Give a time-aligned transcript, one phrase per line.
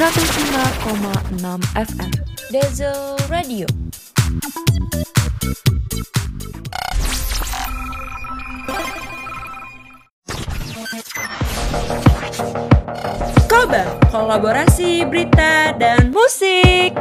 [0.00, 2.12] 105,6 FM
[2.52, 3.64] Diesel Radio.
[13.48, 16.92] Koba, kolaborasi berita dan musik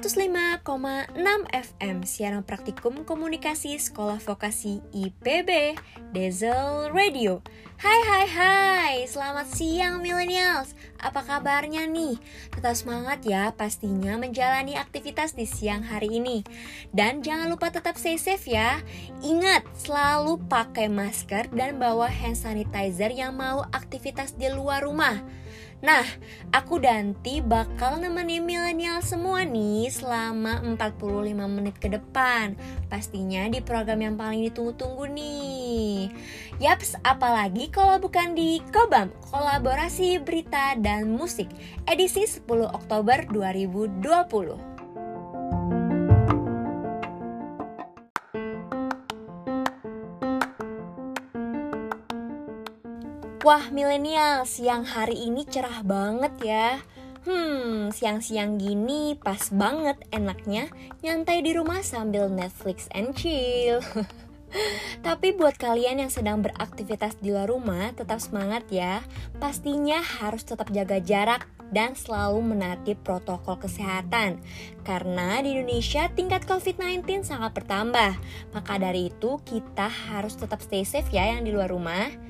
[0.00, 5.76] enam FM Siaran Praktikum Komunikasi Sekolah Vokasi IPB
[6.16, 7.44] Diesel Radio.
[7.76, 10.72] Hai hai hai Selamat siang millennials.
[10.96, 12.16] Apa kabarnya nih?
[12.48, 16.48] Tetap semangat ya pastinya menjalani aktivitas di siang hari ini.
[16.96, 18.80] Dan jangan lupa tetap stay safe ya.
[19.20, 25.20] Ingat selalu pakai masker dan bawa hand sanitizer yang mau aktivitas di luar rumah
[25.80, 26.04] Nah,
[26.52, 32.52] aku Danti bakal nemenin milenial semua nih selama 45 menit ke depan.
[32.92, 36.12] Pastinya di program yang paling ditunggu-tunggu nih.
[36.60, 41.48] Yaps, apalagi kalau bukan di Kobam, kolaborasi berita dan musik,
[41.88, 44.69] edisi 10 Oktober 2020.
[53.40, 56.76] Wah milenial, siang hari ini cerah banget ya.
[57.24, 60.68] Hmm, siang-siang gini pas banget enaknya
[61.00, 63.80] nyantai di rumah sambil Netflix and chill.
[65.06, 69.00] Tapi buat kalian yang sedang beraktivitas di luar rumah, tetap semangat ya.
[69.40, 74.36] Pastinya harus tetap jaga jarak dan selalu menaati protokol kesehatan.
[74.84, 78.20] Karena di Indonesia tingkat COVID-19 sangat bertambah.
[78.52, 82.29] Maka dari itu kita harus tetap stay safe ya yang di luar rumah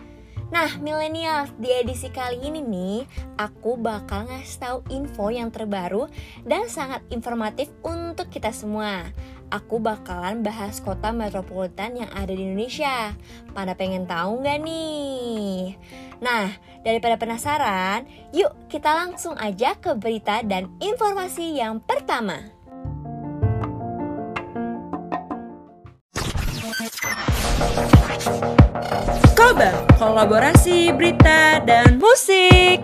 [0.51, 3.07] Nah, milenial, di edisi kali ini nih,
[3.39, 6.11] aku bakal ngasih tahu info yang terbaru
[6.43, 9.15] dan sangat informatif untuk kita semua.
[9.51, 13.15] Aku bakalan bahas kota metropolitan yang ada di Indonesia.
[13.55, 15.79] Pada pengen tahu nggak nih?
[16.19, 16.51] Nah,
[16.83, 22.60] daripada penasaran, yuk kita langsung aja ke berita dan informasi yang pertama.
[30.01, 32.81] Kolaborasi berita dan musik.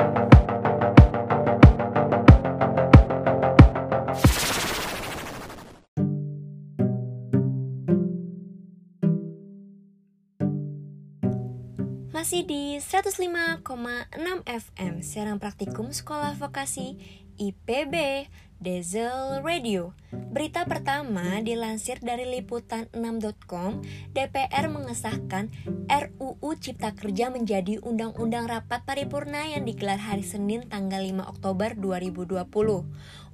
[12.13, 13.65] Masih di 105,6
[14.45, 17.01] FM Siaran Praktikum Sekolah Vokasi
[17.37, 18.27] IPB
[18.57, 19.93] Diesel Radio.
[20.09, 23.85] Berita pertama dilansir dari liputan6.com,
[24.17, 25.53] DPR mengesahkan
[25.93, 32.49] RUU Cipta Kerja menjadi undang-undang rapat paripurna yang digelar hari Senin tanggal 5 Oktober 2020.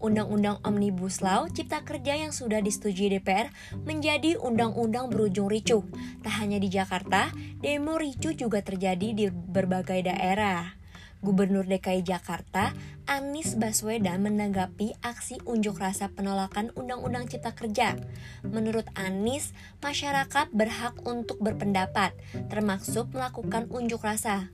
[0.03, 3.55] Undang-undang Omnibus Law Cipta Kerja yang sudah disetujui DPR
[3.87, 5.87] menjadi undang-undang berujung ricuh.
[6.27, 7.31] Tak hanya di Jakarta,
[7.63, 10.82] demo ricuh juga terjadi di berbagai daerah.
[11.23, 12.75] Gubernur DKI Jakarta
[13.07, 17.95] Anies Baswedan menanggapi aksi unjuk rasa penolakan Undang-Undang Cipta Kerja.
[18.43, 22.11] Menurut Anies, masyarakat berhak untuk berpendapat,
[22.51, 24.51] termasuk melakukan unjuk rasa.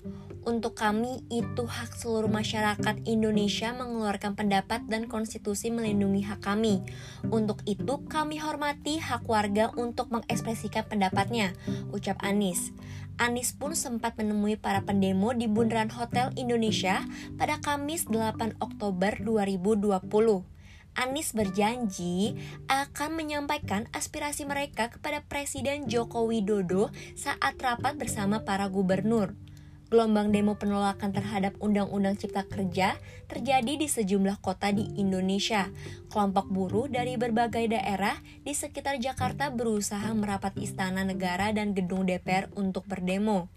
[0.49, 6.81] Untuk kami, itu hak seluruh masyarakat Indonesia mengeluarkan pendapat dan konstitusi melindungi hak kami.
[7.29, 11.53] Untuk itu, kami hormati hak warga untuk mengekspresikan pendapatnya,
[11.93, 12.73] ucap Anies.
[13.19, 17.03] Anies pun sempat menemui para pendemo di Bundaran Hotel Indonesia
[17.35, 20.07] pada Kamis 8 Oktober 2020.
[20.95, 22.39] Anies berjanji
[22.71, 29.35] akan menyampaikan aspirasi mereka kepada Presiden Joko Widodo saat rapat bersama para gubernur.
[29.89, 35.65] Gelombang demo penolakan terhadap Undang-Undang Cipta Kerja terjadi di sejumlah kota di Indonesia.
[36.13, 38.13] Kelompok buruh dari berbagai daerah
[38.45, 43.49] di sekitar Jakarta berusaha merapat istana negara dan gedung DPR untuk berdemo.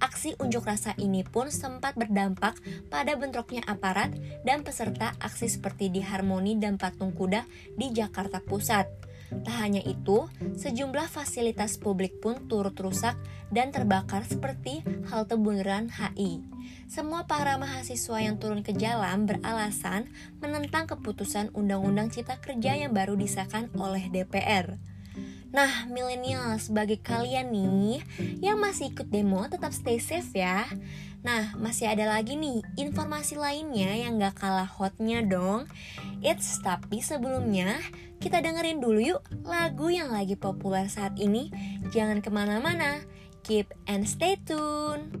[0.00, 2.56] Aksi unjuk rasa ini pun sempat berdampak
[2.88, 4.08] pada bentroknya aparat
[4.40, 7.44] dan peserta aksi seperti di Harmoni dan Patung Kuda
[7.76, 9.03] di Jakarta Pusat.
[9.42, 13.18] Tak hanya itu, sejumlah fasilitas publik pun turut rusak
[13.50, 16.46] dan terbakar seperti halte bundaran HI.
[16.86, 20.06] Semua para mahasiswa yang turun ke jalan beralasan
[20.38, 24.78] menentang keputusan Undang-Undang Cipta Kerja yang baru disahkan oleh DPR.
[25.54, 28.02] Nah, milenial sebagai kalian nih
[28.42, 30.66] yang masih ikut demo tetap stay safe ya.
[31.24, 35.64] Nah, masih ada lagi nih informasi lainnya yang gak kalah hotnya dong.
[36.20, 37.80] It's tapi sebelumnya
[38.20, 41.48] kita dengerin dulu yuk lagu yang lagi populer saat ini.
[41.96, 43.00] Jangan ke mana-mana,
[43.40, 45.16] keep and stay tuned.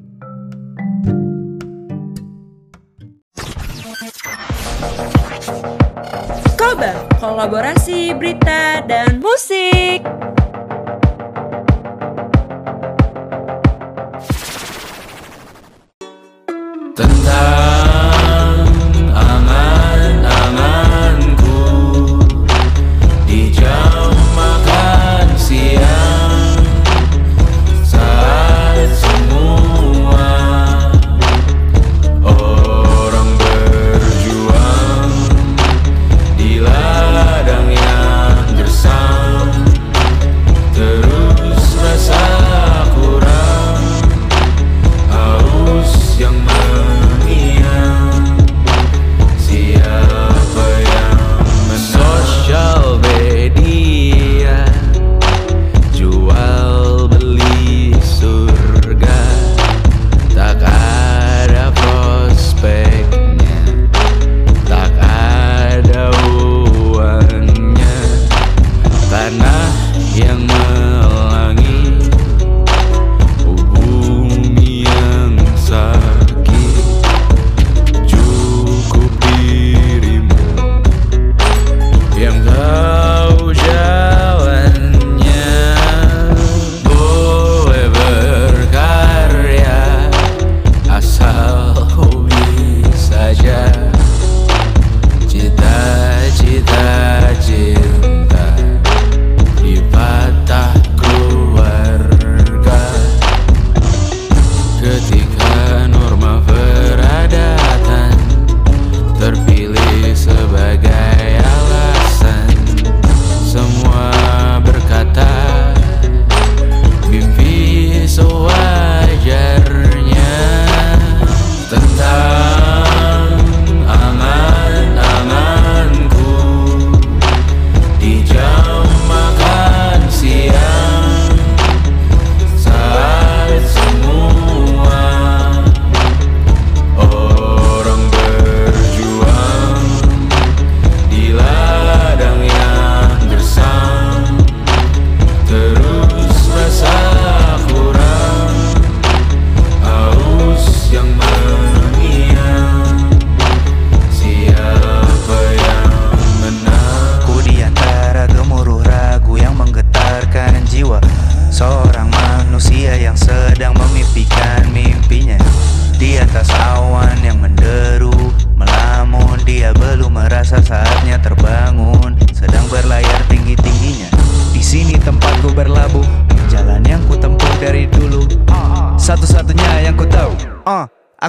[6.60, 10.04] Koba kolaborasi berita dan musik.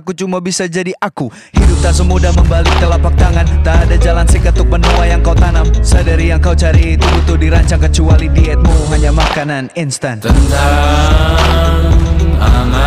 [0.06, 1.34] Aku cuma bisa jadi aku.
[1.58, 3.42] Hidup tak semudah membalik telapak tangan.
[3.66, 5.66] Tak ada jalan sikat untuk menua yang kau tanam.
[5.82, 8.94] Sadari yang kau cari itu butuh dirancang Kecuali dietmu.
[8.94, 10.22] Hanya makanan instan.
[10.22, 11.90] Tentang
[12.38, 12.85] angan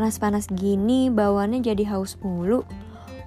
[0.00, 2.64] Panas-panas gini bawaannya jadi haus mulu.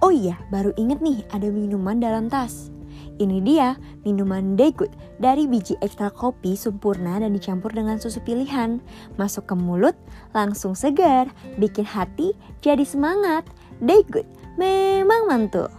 [0.01, 2.73] Oh iya, baru inget nih ada minuman dalam tas.
[3.21, 4.89] Ini dia minuman Daygood
[5.21, 8.81] dari biji ekstra kopi sempurna dan dicampur dengan susu pilihan.
[9.21, 9.93] Masuk ke mulut,
[10.33, 11.29] langsung segar,
[11.61, 12.33] bikin hati
[12.65, 13.45] jadi semangat.
[13.77, 14.25] Daygood
[14.57, 15.69] memang mantul.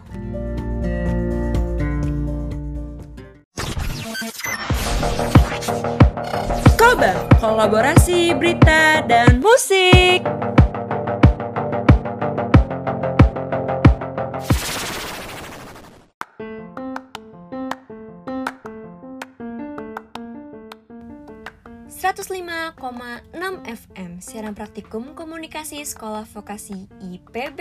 [7.44, 9.93] Kolaborasi berita dan musik.
[23.64, 27.56] FM Siaran Praktikum Komunikasi Sekolah Vokasi IPB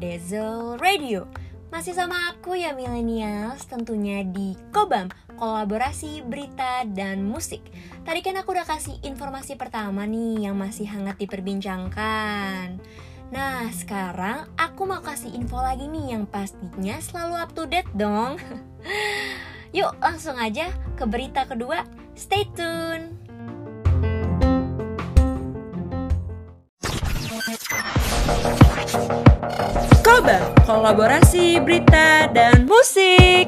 [0.00, 1.28] Diesel Radio.
[1.68, 7.60] Masih sama aku ya milenials tentunya di Kobam Kolaborasi Berita dan Musik.
[8.08, 12.80] Tadi kan aku udah kasih informasi pertama nih yang masih hangat diperbincangkan.
[13.28, 18.40] Nah sekarang aku mau kasih info lagi nih yang pastinya selalu up to date dong.
[19.76, 21.84] Yuk langsung aja ke berita kedua.
[22.16, 23.27] Stay tuned!
[30.18, 33.46] Kobar, kolaborasi berita dan musik.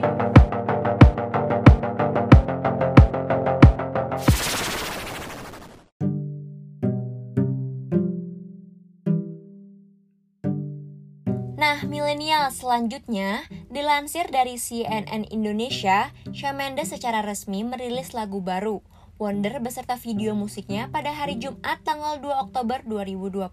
[11.58, 18.78] Nah, milenial selanjutnya dilansir dari CNN Indonesia, Shawn secara resmi merilis lagu baru
[19.20, 23.52] Wonder beserta video musiknya pada hari Jumat tanggal 2 Oktober 2020.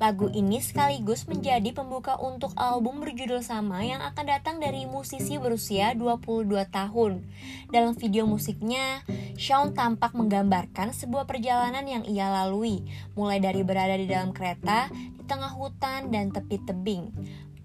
[0.00, 5.92] Lagu ini sekaligus menjadi pembuka untuk album berjudul sama yang akan datang dari musisi berusia
[5.92, 7.20] 22 tahun.
[7.68, 9.04] Dalam video musiknya,
[9.36, 12.80] Shawn tampak menggambarkan sebuah perjalanan yang ia lalui,
[13.12, 17.12] mulai dari berada di dalam kereta, di tengah hutan, dan tepi tebing.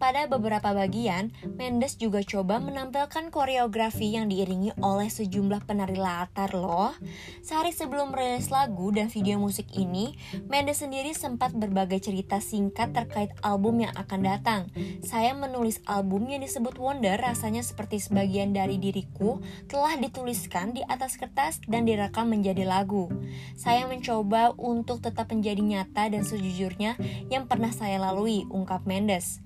[0.05, 6.93] Pada beberapa bagian, Mendes juga coba menampilkan koreografi yang diiringi oleh sejumlah penari latar loh.
[7.41, 10.13] Sehari sebelum merilis lagu dan video musik ini,
[10.45, 14.61] Mendes sendiri sempat berbagai cerita singkat terkait album yang akan datang.
[15.01, 21.17] Saya menulis album yang disebut Wonder rasanya seperti sebagian dari diriku telah dituliskan di atas
[21.17, 23.09] kertas dan direkam menjadi lagu.
[23.57, 26.93] Saya mencoba untuk tetap menjadi nyata dan sejujurnya
[27.33, 29.41] yang pernah saya lalui, ungkap Mendes.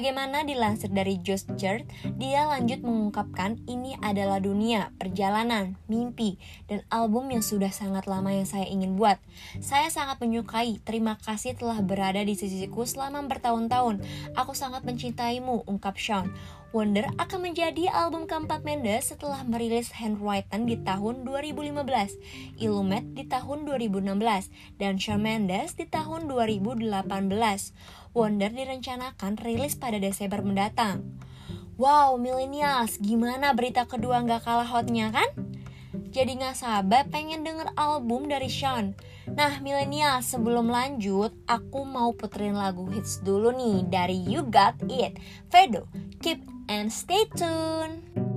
[0.00, 1.84] Sebagaimana dilansir dari Just Chart,
[2.16, 6.40] dia lanjut mengungkapkan ini adalah dunia, perjalanan, mimpi,
[6.72, 9.20] dan album yang sudah sangat lama yang saya ingin buat.
[9.60, 14.00] Saya sangat menyukai, terima kasih telah berada di sisiku selama bertahun-tahun.
[14.40, 16.32] Aku sangat mencintaimu, ungkap Sean.
[16.70, 23.66] Wonder akan menjadi album keempat Mendes setelah merilis Handwritten di tahun 2015, Illuminate di tahun
[23.66, 26.94] 2016, dan Shawn Mendes di tahun 2018.
[28.10, 31.18] Wonder direncanakan rilis pada Desember mendatang.
[31.78, 35.30] Wow, millennials, gimana berita kedua nggak kalah hotnya kan?
[36.10, 38.98] Jadi nggak sabar pengen denger album dari Sean.
[39.30, 45.22] Nah, milenial, sebelum lanjut, aku mau puterin lagu hits dulu nih dari You Got It.
[45.46, 45.86] Vedo,
[46.18, 48.29] keep and stay tune.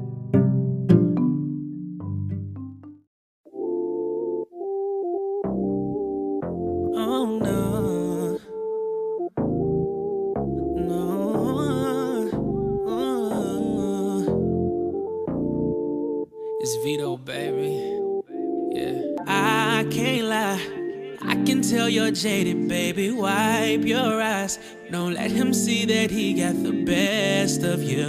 [22.14, 23.12] Jaded, baby.
[23.12, 24.60] Wipe your eyes.
[24.92, 28.04] Don't let him see that he got the best of you.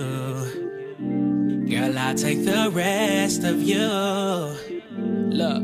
[1.68, 3.78] Girl, I'll take the rest of you.
[4.98, 5.62] Look,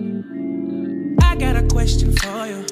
[1.22, 2.64] I got a question for you.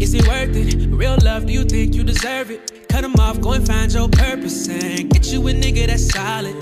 [0.00, 0.88] Is it worth it?
[0.90, 2.88] Real love, do you think you deserve it?
[2.88, 6.60] Cut him off, go and find your purpose and get you a nigga that's solid.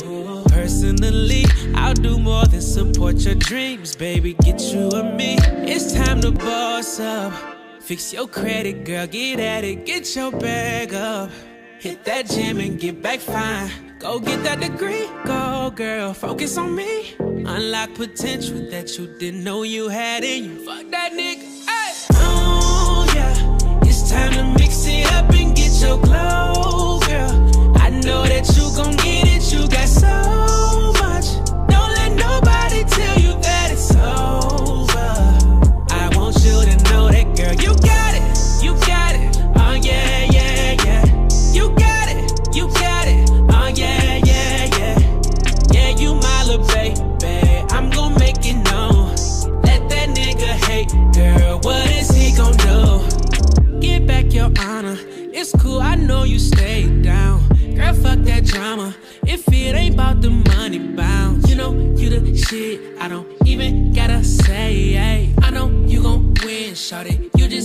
[0.48, 4.34] Personally, I'll do more than support your dreams, baby.
[4.34, 5.36] Get you a me.
[5.40, 7.53] It's time to boss up.
[7.84, 11.30] Fix your credit, girl, get at it, get your bag up.
[11.78, 13.70] Hit that gym and get back fine.
[13.98, 17.14] Go get that degree, go girl, focus on me.
[17.20, 20.64] Unlock potential that you didn't know you had in you.
[20.64, 21.92] Fuck that nigga, ay.
[22.12, 26.63] Oh yeah, it's time to mix it up and get your glow,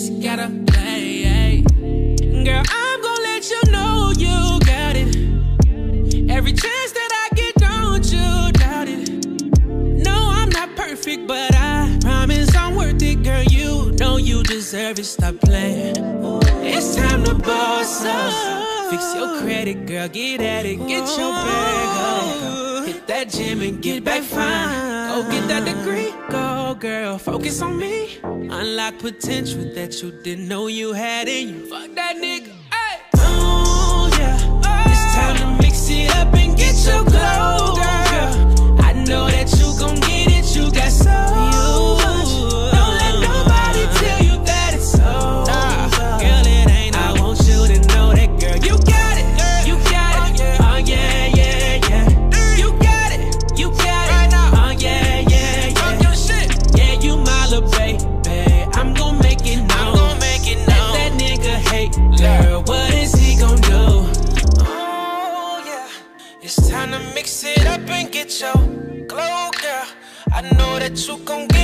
[0.09, 1.61] just gotta play.
[2.43, 5.15] Girl, I'm gon' let you know you got it.
[6.29, 9.25] Every chance that I get, don't you doubt it.
[10.05, 13.43] No, I'm not perfect, but I promise I'm worth it, girl.
[13.43, 15.05] You know you deserve it.
[15.05, 15.95] Stop playing.
[16.63, 18.91] It's time to boss up.
[18.91, 20.07] Fix your credit, girl.
[20.07, 20.77] Get at it.
[20.87, 22.78] Get your bag up.
[23.19, 25.09] That gym and get back fine.
[25.09, 26.13] Go get that degree.
[26.29, 27.17] Go, girl.
[27.17, 28.17] Focus on me.
[28.23, 31.65] Unlock potential that you didn't know you had in you.
[31.65, 32.53] Fuck that nigga.
[33.17, 34.37] Oh, yeah.
[34.89, 37.75] It's time to mix it up and get your glow,
[70.99, 71.58] So com get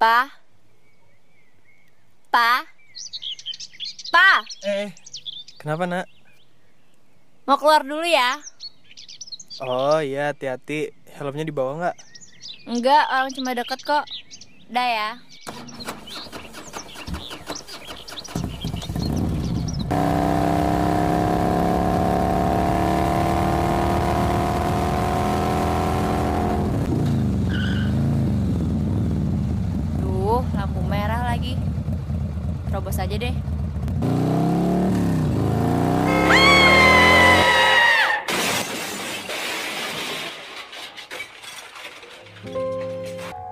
[0.00, 0.32] Pa?
[2.32, 2.64] Pa?
[4.08, 4.28] Pa?
[4.64, 4.96] Eh,
[5.60, 6.08] kenapa nak?
[7.44, 8.40] Mau keluar dulu ya?
[9.60, 10.96] Oh iya, hati-hati.
[11.20, 11.96] Helmnya dibawa nggak?
[12.64, 14.08] Enggak, orang cuma deket kok.
[14.72, 15.10] Dah ya.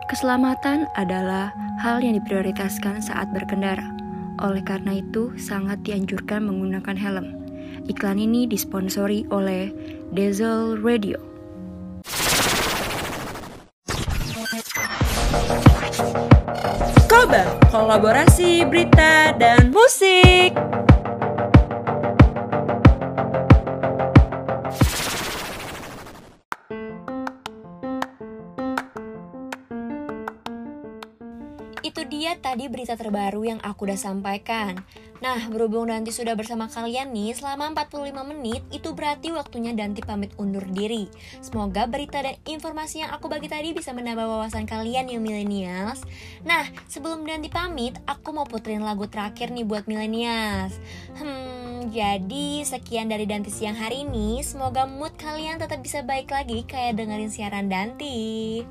[0.09, 3.93] Keselamatan adalah hal yang diprioritaskan saat berkendara.
[4.41, 7.27] Oleh karena itu, sangat dianjurkan menggunakan helm.
[7.87, 9.69] Iklan ini disponsori oleh
[10.17, 11.29] Diesel Radio.
[17.69, 20.68] Kolaborasi berita dan musik.
[32.59, 34.83] Tadi berita terbaru yang aku udah sampaikan.
[35.23, 40.35] Nah, berhubung Danti sudah bersama kalian nih selama 45 menit, itu berarti waktunya Danti pamit
[40.43, 41.07] undur diri.
[41.39, 46.03] Semoga berita dan informasi yang aku bagi tadi bisa menambah wawasan kalian ya millennials.
[46.43, 50.83] Nah, sebelum Danti pamit, aku mau puterin lagu terakhir nih buat millennials.
[51.15, 54.43] Hmm, jadi sekian dari Danti siang hari ini.
[54.43, 58.67] Semoga mood kalian tetap bisa baik lagi kayak dengerin siaran Danti.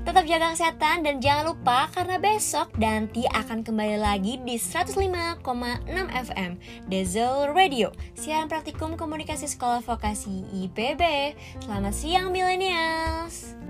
[0.00, 5.44] Tetap jaga kesehatan dan jangan lupa karena besok Danti akan kembali lagi di 105,6
[6.08, 6.56] FM
[6.88, 7.92] Diesel Radio.
[8.16, 11.02] Siaran Praktikum Komunikasi Sekolah Vokasi IPB
[11.60, 13.60] Selamat siang millennials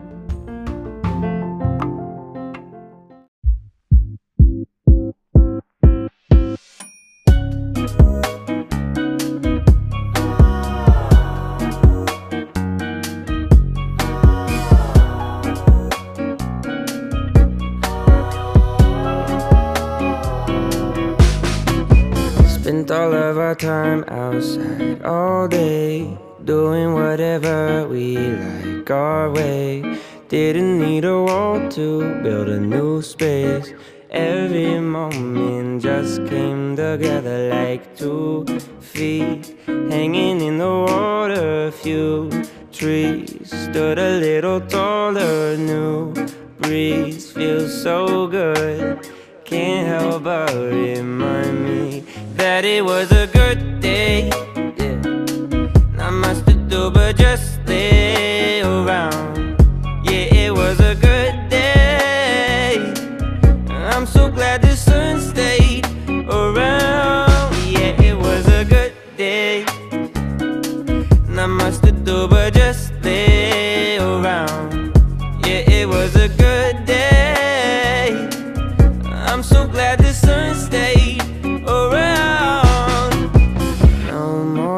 [25.40, 26.06] all day,
[26.44, 29.82] doing whatever we like our way.
[30.28, 31.86] Didn't need a wall to
[32.22, 33.72] build a new space.
[34.10, 38.44] Every moment just came together like two
[38.80, 41.70] feet hanging in the water.
[41.70, 42.30] Few
[42.70, 45.56] trees stood a little taller.
[45.56, 46.12] New
[46.58, 49.08] breeze feels so good.
[49.46, 53.79] Can't help but remind me that it was a good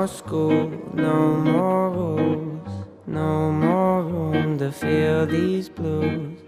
[0.02, 2.68] more school, no more rules,
[3.06, 6.40] no more room to feel these blues.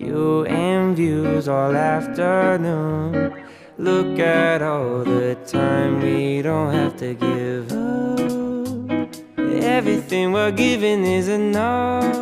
[0.00, 3.44] You and views all afternoon.
[3.78, 9.14] Look at all the time we don't have to give up.
[9.78, 12.16] Everything we're giving is enough.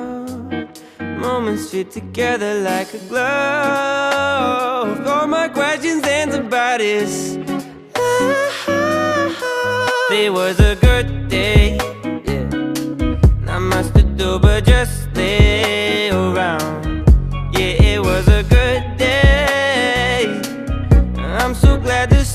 [1.00, 5.06] Moments fit together like a glove.
[5.06, 7.53] All my questions answered by this.
[10.16, 11.76] It was a good day.
[12.24, 12.48] Yeah.
[13.40, 17.04] Not much to do but just lay around.
[17.52, 20.40] Yeah, it was a good day.
[21.18, 22.33] I'm so glad the sun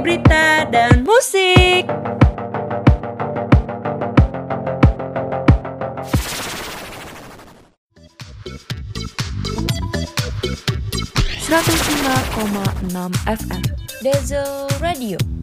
[0.00, 1.88] berita dan musik.
[13.26, 13.62] FM
[14.02, 15.35] Diesel Radio